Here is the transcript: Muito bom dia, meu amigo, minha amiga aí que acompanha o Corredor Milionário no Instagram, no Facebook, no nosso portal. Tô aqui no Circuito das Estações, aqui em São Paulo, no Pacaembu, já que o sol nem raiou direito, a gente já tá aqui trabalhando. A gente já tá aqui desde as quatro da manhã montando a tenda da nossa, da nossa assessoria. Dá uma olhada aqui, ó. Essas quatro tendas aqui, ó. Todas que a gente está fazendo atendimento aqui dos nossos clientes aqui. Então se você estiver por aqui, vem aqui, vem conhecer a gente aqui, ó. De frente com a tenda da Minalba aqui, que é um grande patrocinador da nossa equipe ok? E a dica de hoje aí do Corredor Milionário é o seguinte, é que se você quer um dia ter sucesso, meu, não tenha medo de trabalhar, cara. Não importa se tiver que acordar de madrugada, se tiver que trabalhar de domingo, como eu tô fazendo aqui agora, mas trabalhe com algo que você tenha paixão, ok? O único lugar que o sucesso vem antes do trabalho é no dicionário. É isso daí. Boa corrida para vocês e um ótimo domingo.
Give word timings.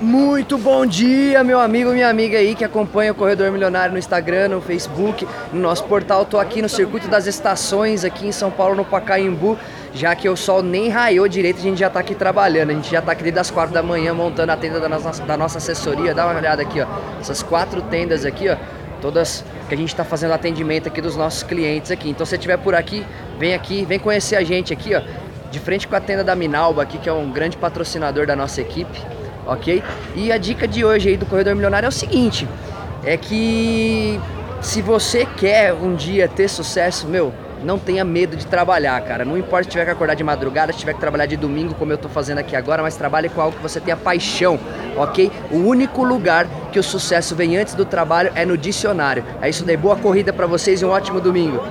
Muito 0.00 0.56
bom 0.56 0.86
dia, 0.86 1.44
meu 1.44 1.60
amigo, 1.60 1.90
minha 1.90 2.08
amiga 2.08 2.38
aí 2.38 2.54
que 2.54 2.64
acompanha 2.64 3.12
o 3.12 3.14
Corredor 3.14 3.52
Milionário 3.52 3.92
no 3.92 3.98
Instagram, 3.98 4.48
no 4.48 4.62
Facebook, 4.62 5.28
no 5.52 5.60
nosso 5.60 5.84
portal. 5.84 6.24
Tô 6.24 6.38
aqui 6.38 6.62
no 6.62 6.70
Circuito 6.70 7.06
das 7.06 7.26
Estações, 7.26 8.02
aqui 8.02 8.26
em 8.26 8.32
São 8.32 8.50
Paulo, 8.50 8.74
no 8.74 8.82
Pacaembu, 8.82 9.58
já 9.92 10.14
que 10.14 10.26
o 10.26 10.38
sol 10.38 10.62
nem 10.62 10.88
raiou 10.88 11.28
direito, 11.28 11.58
a 11.58 11.60
gente 11.60 11.78
já 11.78 11.90
tá 11.90 12.00
aqui 12.00 12.14
trabalhando. 12.14 12.70
A 12.70 12.72
gente 12.72 12.90
já 12.90 13.02
tá 13.02 13.12
aqui 13.12 13.22
desde 13.22 13.40
as 13.40 13.50
quatro 13.50 13.74
da 13.74 13.82
manhã 13.82 14.14
montando 14.14 14.50
a 14.50 14.56
tenda 14.56 14.80
da 14.80 14.88
nossa, 14.88 15.22
da 15.22 15.36
nossa 15.36 15.58
assessoria. 15.58 16.14
Dá 16.14 16.26
uma 16.26 16.38
olhada 16.38 16.62
aqui, 16.62 16.80
ó. 16.80 16.86
Essas 17.20 17.42
quatro 17.42 17.82
tendas 17.82 18.24
aqui, 18.24 18.48
ó. 18.48 18.56
Todas 19.02 19.44
que 19.68 19.74
a 19.74 19.76
gente 19.76 19.88
está 19.88 20.02
fazendo 20.02 20.32
atendimento 20.32 20.88
aqui 20.88 21.02
dos 21.02 21.14
nossos 21.14 21.42
clientes 21.42 21.90
aqui. 21.90 22.08
Então 22.08 22.24
se 22.24 22.30
você 22.30 22.36
estiver 22.36 22.56
por 22.56 22.74
aqui, 22.74 23.04
vem 23.38 23.52
aqui, 23.52 23.84
vem 23.84 23.98
conhecer 23.98 24.36
a 24.36 24.42
gente 24.42 24.72
aqui, 24.72 24.94
ó. 24.94 25.02
De 25.50 25.60
frente 25.60 25.86
com 25.86 25.94
a 25.94 26.00
tenda 26.00 26.24
da 26.24 26.34
Minalba 26.34 26.84
aqui, 26.84 26.96
que 26.96 27.08
é 27.08 27.12
um 27.12 27.30
grande 27.30 27.58
patrocinador 27.58 28.26
da 28.26 28.34
nossa 28.34 28.62
equipe 28.62 28.98
ok? 29.46 29.82
E 30.14 30.32
a 30.32 30.38
dica 30.38 30.66
de 30.66 30.84
hoje 30.84 31.10
aí 31.10 31.16
do 31.16 31.26
Corredor 31.26 31.54
Milionário 31.54 31.86
é 31.86 31.88
o 31.88 31.92
seguinte, 31.92 32.46
é 33.04 33.16
que 33.16 34.20
se 34.60 34.82
você 34.82 35.26
quer 35.26 35.72
um 35.72 35.94
dia 35.94 36.28
ter 36.28 36.48
sucesso, 36.48 37.08
meu, 37.08 37.32
não 37.62 37.78
tenha 37.78 38.04
medo 38.04 38.36
de 38.36 38.46
trabalhar, 38.46 39.00
cara. 39.02 39.24
Não 39.24 39.36
importa 39.36 39.64
se 39.64 39.70
tiver 39.70 39.84
que 39.84 39.90
acordar 39.90 40.14
de 40.14 40.24
madrugada, 40.24 40.72
se 40.72 40.78
tiver 40.78 40.94
que 40.94 41.00
trabalhar 41.00 41.26
de 41.26 41.36
domingo, 41.36 41.74
como 41.74 41.92
eu 41.92 41.98
tô 41.98 42.08
fazendo 42.08 42.38
aqui 42.38 42.56
agora, 42.56 42.82
mas 42.82 42.96
trabalhe 42.96 43.28
com 43.28 43.40
algo 43.40 43.56
que 43.56 43.62
você 43.62 43.80
tenha 43.80 43.96
paixão, 43.96 44.58
ok? 44.96 45.30
O 45.50 45.58
único 45.58 46.02
lugar 46.02 46.46
que 46.72 46.78
o 46.78 46.82
sucesso 46.82 47.34
vem 47.34 47.56
antes 47.56 47.74
do 47.74 47.84
trabalho 47.84 48.32
é 48.34 48.44
no 48.44 48.56
dicionário. 48.56 49.24
É 49.42 49.48
isso 49.48 49.64
daí. 49.64 49.76
Boa 49.76 49.96
corrida 49.96 50.32
para 50.32 50.46
vocês 50.46 50.80
e 50.82 50.84
um 50.84 50.90
ótimo 50.90 51.20
domingo. 51.20 51.62